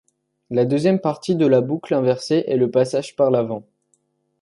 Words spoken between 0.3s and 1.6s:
La deuxième partie de